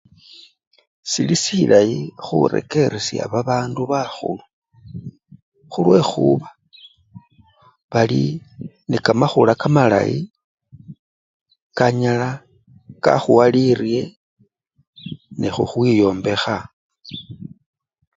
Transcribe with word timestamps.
Sili 1.11 1.35
silayi 1.43 1.99
khurekeresya 2.25 3.23
babandu 3.33 3.81
bakhulu 3.91 4.43
khulwekhuba 5.71 6.49
bali 7.91 8.23
nee 8.89 9.03
kamakhula 9.05 9.53
kamalayi 9.61 10.19
kanyala 11.77 12.29
kakhuwa 13.03 13.45
lirye 13.53 14.01
nekhwikhwiyombekha. 15.39 16.55